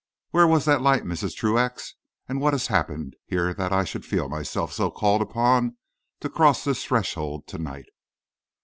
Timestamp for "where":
0.31-0.47